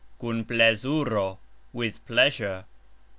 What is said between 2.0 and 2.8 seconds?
pleasure.